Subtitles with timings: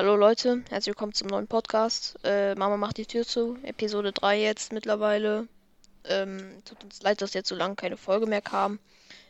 [0.00, 2.18] Hallo Leute, herzlich willkommen zum neuen Podcast.
[2.24, 3.58] Äh, Mama macht die Tür zu.
[3.62, 5.46] Episode 3 jetzt mittlerweile.
[6.04, 8.78] Ähm, tut uns leid, dass jetzt so lange keine Folge mehr kam.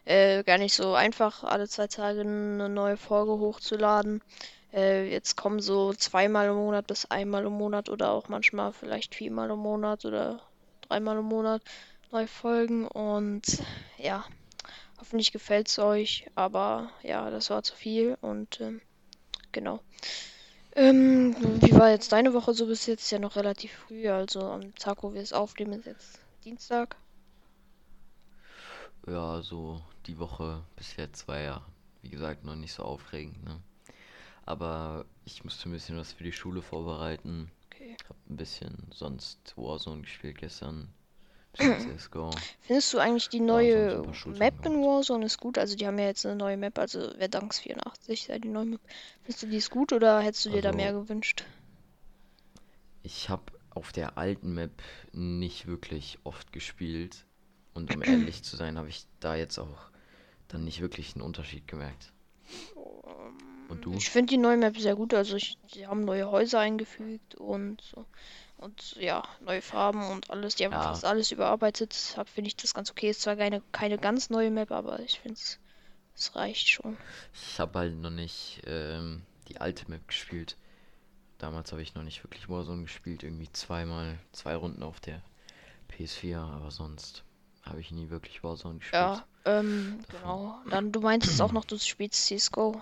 [0.04, 4.22] Äh, gar nicht so einfach, alle zwei Tage eine neue Folge hochzuladen.
[4.72, 9.16] Äh, jetzt kommen so zweimal im Monat bis einmal im Monat oder auch manchmal vielleicht
[9.16, 10.40] viermal im Monat oder
[10.82, 11.62] dreimal im Monat
[12.12, 12.86] neue Folgen.
[12.86, 13.42] Und
[13.98, 14.24] ja,
[15.00, 16.26] hoffentlich gefällt es euch.
[16.36, 18.80] Aber ja, das war zu viel und ähm,
[19.50, 19.80] genau.
[20.76, 23.02] Ähm, wie war jetzt deine Woche so bis jetzt?
[23.02, 26.96] Ist ja noch relativ früh, also am Tag, wo wir es aufnehmen, ist jetzt Dienstag.
[29.06, 31.66] Ja, so die Woche bis jetzt war ja,
[32.02, 33.60] wie gesagt, noch nicht so aufregend, ne?
[34.44, 37.50] Aber ich musste ein bisschen was für die Schule vorbereiten.
[37.66, 37.96] Okay.
[38.08, 40.92] Hab ein bisschen sonst Warzone gespielt gestern.
[41.56, 42.30] CSGO.
[42.60, 44.82] Findest du eigentlich die neue Map in.
[44.82, 45.58] Warzone ist gut?
[45.58, 48.80] Also die haben ja jetzt eine neue Map, also Verdansk 84 sei die neue Map.
[49.22, 51.44] Findest du die ist gut oder hättest du dir da mehr Also, gewünscht?
[53.02, 57.24] ich habe auf der alten Map nicht wirklich oft gespielt.
[57.72, 59.90] Und um ehrlich zu sein, habe ich da jetzt auch
[60.48, 62.12] dann nicht wirklich einen Unterschied gemerkt.
[63.68, 63.92] Und du?
[63.94, 67.80] Ich finde die neue Map sehr gut, also ich, sie haben neue Häuser eingefügt und
[67.82, 68.04] so.
[68.60, 70.54] Und ja, neue Farben und alles.
[70.54, 71.92] Die haben Ja, fast alles überarbeitet.
[71.92, 73.10] Deshalb finde ich das ganz okay.
[73.10, 75.58] Ist zwar keine, keine ganz neue Map, aber ich finde es,
[76.16, 76.98] es reicht schon.
[77.34, 80.56] ich habe halt noch nicht ähm, die alte Map gespielt.
[81.38, 85.22] Damals habe ich noch nicht wirklich Warzone gespielt, irgendwie zweimal, zwei Runden auf der
[85.88, 87.24] PS4, aber sonst
[87.62, 90.08] habe ich nie wirklich Warzone gespielt Ja, ähm, davon.
[90.08, 90.62] genau.
[90.68, 92.80] Dann, du meintest auch noch, du spielst CSGO.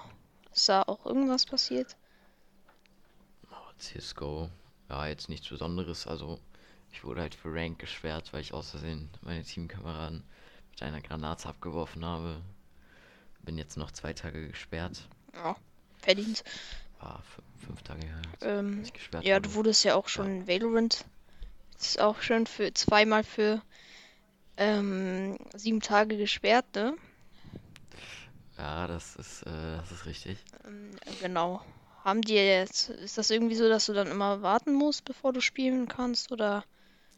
[0.53, 1.97] Ist da auch irgendwas passiert?
[3.51, 4.49] Aber CSGO,
[4.89, 6.41] ja, jetzt nichts Besonderes, also
[6.93, 10.23] ich wurde halt für Rank gesperrt, weil ich aus Versehen meine Teamkameraden
[10.71, 12.41] mit einer Granate abgeworfen habe.
[13.43, 15.09] Bin jetzt noch zwei Tage gesperrt.
[15.35, 15.57] Ja,
[16.03, 16.45] verdient.
[17.01, 17.23] War
[17.57, 18.83] fünf Tage her, Ähm,
[19.21, 19.55] ja, du wurde.
[19.55, 20.15] wurdest ja auch Ja.
[20.15, 21.05] schon in Valorant.
[21.81, 23.63] Ist auch schon für zweimal für
[24.59, 26.97] ähm, sieben Tage gesperrt, ne?
[28.57, 30.39] Ja, das ist, äh, das ist richtig.
[30.65, 31.63] Ähm, genau.
[32.09, 35.43] Haben die jetzt, ist das irgendwie so, dass du dann immer warten musst, bevor du
[35.43, 36.33] spielen kannst?
[36.33, 36.65] Oder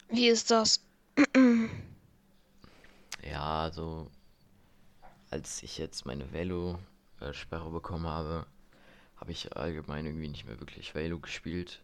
[0.09, 0.81] wie ist das?
[3.23, 4.11] Ja, also
[5.31, 8.47] als ich jetzt meine Velo-Sperre bekommen habe,
[9.17, 11.83] habe ich allgemein irgendwie nicht mehr wirklich Velo gespielt.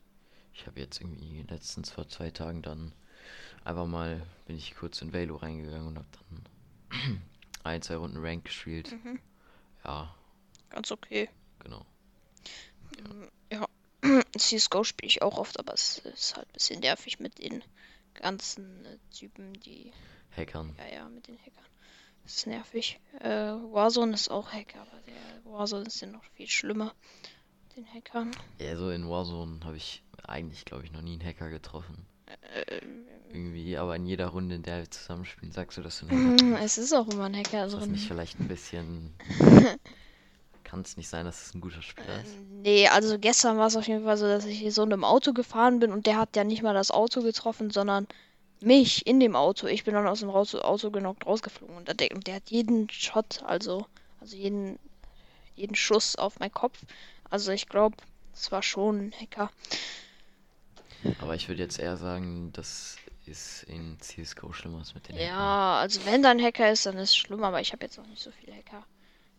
[0.54, 2.92] Ich habe jetzt irgendwie letztens vor zwei Tagen dann
[3.64, 6.08] einfach mal, bin ich kurz in Velo reingegangen und habe
[6.90, 7.22] dann
[7.64, 8.96] ein, zwei Runden Rank gespielt.
[9.04, 9.20] Mhm,
[9.84, 10.14] Ja,
[10.70, 11.28] ganz okay.
[11.58, 11.84] genau.
[13.52, 13.66] Ja,
[14.38, 17.62] CSGO spiele ich auch oft, aber es ist halt ein bisschen nervig mit den
[18.14, 19.92] ganzen äh, Typen, die,
[20.36, 20.74] Hackern.
[20.78, 21.64] ja, ja, mit den Hackern.
[22.24, 22.98] Das ist nervig.
[23.20, 26.92] Äh, Warzone ist auch Hacker, aber der Warzone ist ja noch viel schlimmer
[27.76, 28.30] den Hackern.
[28.58, 32.06] Ja, so in Warzone habe ich eigentlich, glaube ich, noch nie einen Hacker getroffen.
[32.70, 36.32] Ähm, Irgendwie, aber in jeder Runde, in der wir zusammenspielen, sagst du, dass du einen
[36.32, 38.08] Hacker mm, es ist auch immer ein Hacker Ist das nicht drin.
[38.08, 39.14] vielleicht ein bisschen.
[40.66, 42.34] Kann es nicht sein, dass es ein guter Spieler ist?
[42.34, 44.92] Ähm, Nee, also gestern war es auf jeden Fall so, dass ich hier so in
[44.92, 48.08] einem Auto gefahren bin und der hat ja nicht mal das Auto getroffen, sondern
[48.60, 49.68] mich in dem Auto.
[49.68, 53.44] Ich bin dann aus dem Auto, genockt rausgeflogen und der, und der hat jeden Shot,
[53.44, 53.86] also,
[54.20, 54.80] also jeden,
[55.54, 56.80] jeden Schuss auf meinen Kopf.
[57.30, 57.96] Also ich glaube,
[58.34, 59.52] es war schon ein Hacker.
[61.20, 62.96] Aber ich würde jetzt eher sagen, dass
[63.28, 65.28] es in CSGO schlimmer ist mit den Hackern.
[65.28, 67.98] Ja, also wenn da ein Hacker ist, dann ist es schlimm, aber ich habe jetzt
[67.98, 68.84] noch nicht so viele Hacker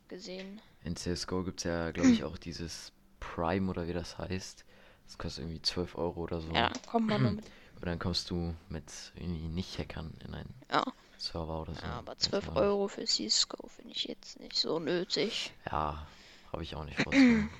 [0.08, 0.62] gesehen.
[0.88, 4.64] In CSGO gibt es ja, glaube ich, auch dieses Prime oder wie das heißt.
[5.06, 6.52] Das kostet irgendwie 12 Euro oder so.
[6.54, 7.46] Ja, kommt man nur mit.
[7.76, 10.86] Und dann kommst du mit irgendwie Nicht-Hackern in einen Ja,
[11.18, 11.82] Server oder so.
[11.86, 12.64] ja aber Weiß 12 man nicht.
[12.64, 15.52] Euro für CSGO finde ich jetzt nicht so nötig.
[15.70, 16.08] Ja,
[16.54, 17.50] habe ich auch nicht vorzunehmen.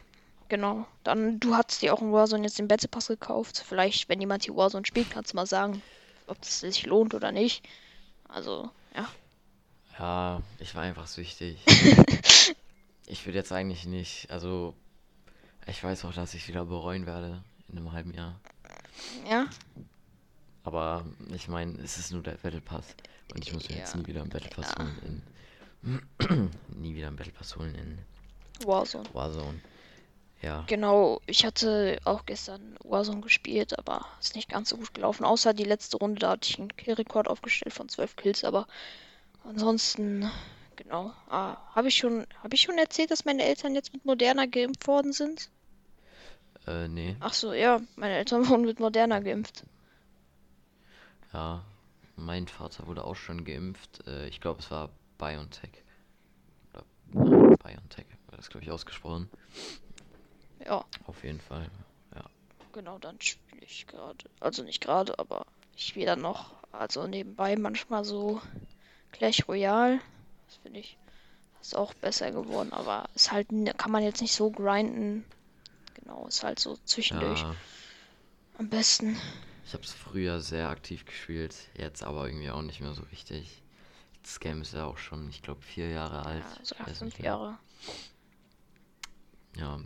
[0.50, 0.88] Genau.
[1.04, 3.62] Dann, du hast dir auch in Warzone jetzt den Battle Pass gekauft.
[3.68, 5.82] Vielleicht, wenn jemand hier Warzone spielt, kannst du mal sagen,
[6.28, 7.68] ob es sich lohnt oder nicht.
[8.30, 9.10] Also, ja.
[10.00, 11.58] Ja, ich war einfach süchtig.
[13.08, 14.76] Ich würde jetzt eigentlich nicht, also
[15.66, 18.40] ich weiß auch, dass ich wieder bereuen werde in einem halben Jahr.
[19.30, 19.48] Ja.
[20.64, 22.86] Aber ich meine, es ist nur der Battle Pass.
[23.34, 24.00] Und ich muss mir jetzt Ja.
[24.02, 24.84] nie wieder einen Battle Pass Ja.
[24.84, 25.24] holen
[25.84, 26.52] in.
[26.82, 28.00] nie wieder einen Battle Pass holen in
[28.68, 29.08] Warzone.
[29.14, 29.60] Warzone.
[30.42, 30.64] Ja.
[30.68, 35.24] Genau, ich hatte auch gestern Warzone gespielt, aber ist nicht ganz so gut gelaufen.
[35.26, 38.68] Außer die letzte Runde, da hatte ich einen Killrekord aufgestellt von 12 Kills, aber
[39.44, 40.30] ansonsten,
[40.78, 41.14] genau.
[41.30, 44.88] Ah, habe ich schon, habe ich schon erzählt, dass meine Eltern jetzt mit Moderna geimpft
[44.88, 45.50] worden sind?
[46.66, 47.16] Äh, nee.
[47.20, 49.66] Ach so, ja, meine Eltern wurden mit Moderna geimpft.
[51.34, 51.64] Ja.
[52.20, 54.06] Mein Vater wurde auch schon geimpft.
[54.08, 54.90] Äh, ich glaube, es war
[55.20, 55.84] BioNTech.
[56.74, 56.84] Oder
[57.64, 59.30] BioNTech, war das, glaube ich, ausgesprochen.
[60.66, 61.70] Ja, Auf jeden Fall.
[62.16, 62.24] Ja.
[62.74, 64.18] genau, dann spiele ich gerade.
[64.40, 65.46] Also nicht gerade, aber
[65.76, 68.42] ich spiele dann noch, also nebenbei manchmal so
[69.12, 70.00] Clash Royale.
[70.48, 70.98] Das finde ich
[71.62, 73.48] ist auch besser geworden, aber ist halt,
[73.78, 75.26] kann man jetzt nicht so grinden.
[75.96, 77.56] Genau, ist halt so zwischendurch Ja,
[78.60, 79.20] am besten.
[79.66, 83.62] ich habe es früher sehr aktiv gespielt, jetzt aber irgendwie auch nicht mehr so richtig.
[84.24, 86.44] Das Game ist ja auch schon, ich glaube, vier Jahre alt.
[86.44, 87.20] Ja, so Ich weiß fünf.
[87.20, 87.58] Jahre.
[89.58, 89.80] Ja,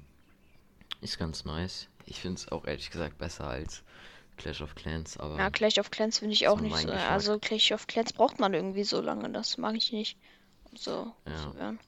[1.00, 1.88] ist ganz nice.
[2.06, 3.84] Ich finde es auch ehrlich gesagt besser als
[4.38, 6.88] Clash of Clans, aber Ja, Clash of Clans finde ich auch nicht so.
[6.88, 7.12] Geschmack.
[7.12, 10.18] Also Clash of Clans braucht man irgendwie so lange, das mag ich nicht.
[10.76, 11.38] So Ja.
[11.38, 11.80] zu werden.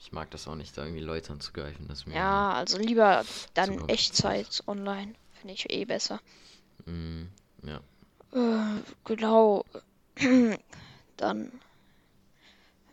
[0.00, 1.86] ich mag das auch nicht, da irgendwie Leute anzugreifen.
[1.88, 3.24] Das Ja, also lieber
[3.54, 3.88] dann.
[3.88, 5.14] Echtzeit online.
[5.40, 6.20] Finde ich eh besser.
[6.86, 7.24] Mm,
[7.62, 7.80] ja.
[8.32, 9.64] Äh, genau.
[11.16, 11.52] Dann.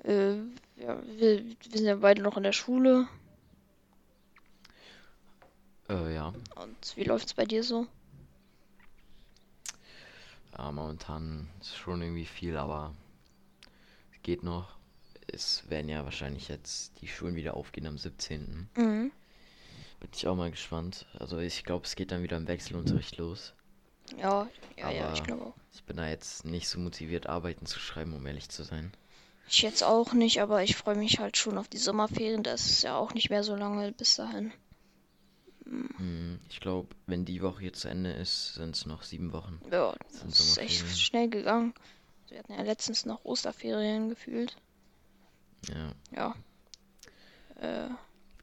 [0.03, 0.35] Äh,
[0.77, 3.07] ja, wir, wir sind ja beide noch in der Schule.
[5.89, 6.33] Äh, ja.
[6.55, 7.87] Und wie läuft's bei dir so?
[10.57, 12.93] Ja, momentan ist schon irgendwie viel, aber
[14.25, 14.75] geht noch.
[15.31, 18.69] Es werden ja wahrscheinlich jetzt die Schulen wieder aufgehen am 17.
[18.75, 19.11] Mhm.
[19.99, 21.05] Bin ich auch mal gespannt.
[21.19, 23.53] Also ich glaube, es geht dann wieder im Wechselunterricht los.
[24.19, 25.53] Ja, ja, ja, ich Aber- glaube auch.
[25.73, 28.91] Ich bin da jetzt nicht so motiviert, Arbeiten zu schreiben, um ehrlich zu sein.
[29.47, 32.41] Ich jetzt auch nicht, aber ich freue mich halt schon auf die Sommerferien.
[32.43, 34.51] Das ist ja auch nicht mehr so lange bis dahin.
[35.65, 39.59] Hm, ich glaube, wenn die Woche jetzt zu Ende ist, sind es noch sieben Wochen.
[39.71, 39.93] Ja,
[40.23, 41.73] das ist echt schnell gegangen.
[42.29, 44.55] Wir hatten ja letztens noch Osterferien gefühlt.
[45.69, 45.91] Ja.
[46.15, 46.35] Ja.
[47.61, 47.89] Äh,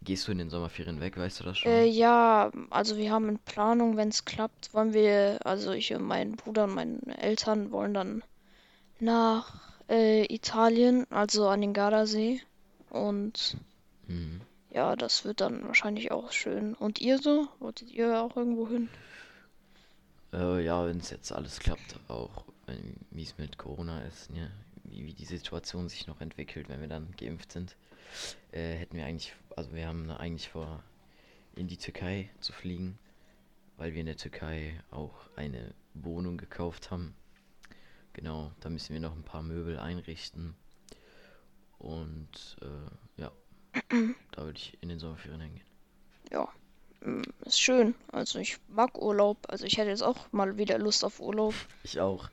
[0.04, 1.70] Gehst du in den Sommerferien weg, weißt du das schon?
[1.70, 6.02] Äh, ja, also wir haben in Planung, wenn es klappt, wollen wir, also ich und
[6.02, 8.24] mein Bruder und meine Eltern wollen dann
[8.98, 12.40] nach äh, Italien, also an den Gardasee.
[12.90, 13.56] Und
[14.08, 14.40] Hm.
[14.70, 16.74] ja, das wird dann wahrscheinlich auch schön.
[16.74, 17.46] Und ihr so?
[17.60, 18.88] Wolltet ihr auch irgendwo hin?
[20.32, 22.44] Äh, ja, wenn es jetzt alles klappt, auch
[23.10, 24.50] wie es mit Corona ist, ne?
[24.84, 27.76] wie, wie die Situation sich noch entwickelt, wenn wir dann geimpft sind,
[28.52, 30.82] äh, hätten wir eigentlich, also wir haben eigentlich vor,
[31.54, 32.98] in die Türkei zu fliegen,
[33.76, 37.14] weil wir in der Türkei auch eine Wohnung gekauft haben.
[38.12, 40.54] Genau, da müssen wir noch ein paar Möbel einrichten.
[41.78, 43.32] Und äh, ja,
[44.32, 45.66] da würde ich in den Sommerferien hingehen.
[46.30, 46.48] Ja,
[47.00, 47.94] mm, ist schön.
[48.12, 49.38] Also ich mag Urlaub.
[49.48, 51.54] Also ich hätte jetzt auch mal wieder Lust auf Urlaub.
[51.82, 52.30] Ich auch.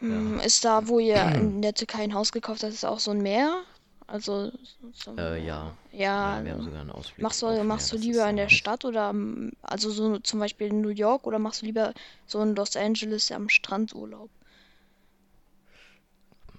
[0.00, 3.10] Mm, Ist da, wo ihr in der Türkei ein Haus gekauft habt, ist auch so
[3.10, 3.64] ein Meer?
[4.06, 4.52] Also
[4.92, 5.76] so ein Äh, ja.
[6.18, 8.50] Ja, Ja, wir haben sogar einen Ausblick Machst du, Meer, machst du lieber in der.
[8.50, 11.94] Stadt oder am- also so zum Beispiel in New York oder machst du lieber
[12.26, 14.30] so in Los Angeles am Strand Urlaub?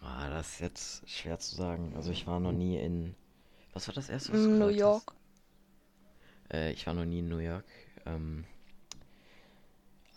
[0.01, 1.93] Ah, das ist jetzt schwer zu sagen.
[1.95, 3.15] Also ich war noch nie in.
[3.73, 5.15] Was war das erste, was Mm, New York.
[6.51, 7.65] Äh, ich war noch nie in New York.
[8.05, 8.45] Ähm,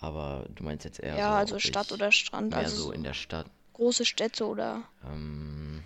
[0.09, 3.03] aber du meinst jetzt eher Ja, so, also Stadt oder Strand, mehr also so in
[3.05, 3.47] der Stadt.
[3.75, 5.83] große Städte oder Ähm,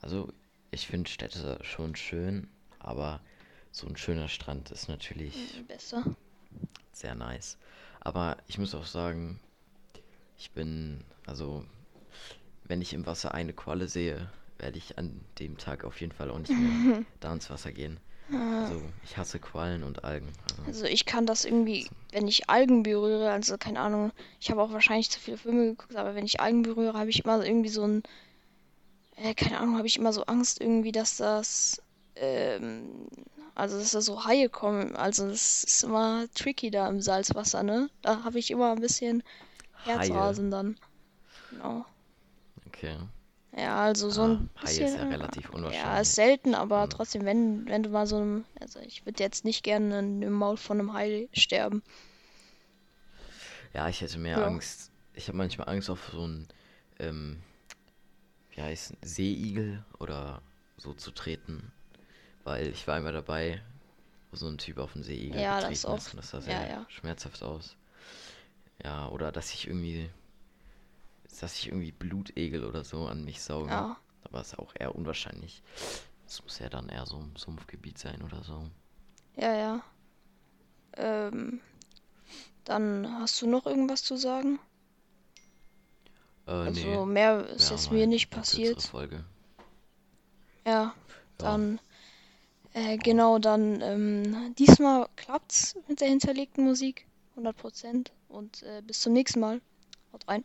[0.00, 0.32] also
[0.70, 2.48] ich finde Städte schon schön,
[2.78, 3.20] aber
[3.70, 6.04] so ein schöner Strand ist natürlich mm, besser.
[6.92, 7.58] sehr nice.
[8.00, 9.40] Aber ich muss auch sagen,
[10.38, 11.64] ich bin, also,
[12.64, 16.30] wenn ich im Wasser eine Qualle sehe, werde ich an dem Tag auf jeden Fall
[16.30, 16.84] auch nicht mehr
[17.20, 18.00] da ins Wasser gehen.
[18.30, 20.28] Also, ich hasse Quallen und Algen.
[20.50, 24.62] Also, Also ich kann das irgendwie, wenn ich Algen berühre, also keine Ahnung, ich habe
[24.62, 27.70] auch wahrscheinlich zu viele Filme geguckt, aber wenn ich Algen berühre, habe ich immer irgendwie
[27.70, 28.02] so ein,
[29.16, 31.82] äh, keine Ahnung, habe ich immer so Angst irgendwie, dass das,
[32.16, 33.08] ähm,
[33.54, 34.94] also dass da so Haie kommen.
[34.96, 37.90] Also das ist immer tricky da im Salzwasser, ne?
[38.02, 39.22] Da habe ich immer ein bisschen
[39.86, 39.98] Haie.
[39.98, 40.76] Herzrasen dann.
[41.50, 41.84] Genau.
[42.66, 42.96] okay.
[43.56, 44.98] Ja, also so Ah, ein Haie ist bisschen.
[44.98, 46.00] ja relativ Ja, unwahrscheinlich.
[46.02, 49.44] ist selten, aber Also- trotzdem, wenn, wenn du mal so einem, also ich würde jetzt
[49.44, 51.82] nicht gerne in- im Maul von einem Hai sterben.
[53.74, 54.46] Ja, ich hätte mehr Ja.
[54.46, 54.90] Angst.
[55.14, 56.46] Ich habe manchmal Angst auf so einen,
[56.98, 57.40] ähm,
[58.50, 60.42] wie heißt Seeigel oder
[60.76, 61.72] so zu treten.
[62.44, 63.60] Weil ich war einmal dabei,
[64.30, 65.96] wo so ein Typ auf einen Seeigel Ja, das getreten auch.
[65.98, 66.86] ist und das sah Ja, sehr ja.
[66.88, 67.76] schmerzhaft aus.
[68.84, 70.08] Ja, oder dass ich irgendwie,
[71.40, 73.70] dass ich irgendwie Blutegel oder so an mich sauge.
[73.70, 73.96] Ja.
[74.24, 75.62] Aber ist auch eher unwahrscheinlich.
[76.24, 78.68] Das muss ja dann eher so ein Sumpfgebiet sein oder so.
[79.36, 79.82] Ja, ja.
[80.96, 81.60] Ähm,
[82.64, 84.58] dann hast du noch irgendwas zu sagen?
[86.46, 87.12] Äh, Also nee.
[87.12, 88.82] mehr ist Ja, jetzt mir nicht passiert.
[88.82, 89.24] Folge.
[90.66, 90.94] Ja, Ja.
[91.38, 91.80] dann,
[92.74, 97.06] äh, genau, dann, ähm, diesmal klappt's mit der hinterlegten Musik.
[97.36, 98.12] 100%.
[98.28, 99.60] Und äh, bis zum nächsten Mal.
[100.12, 100.44] Haut rein.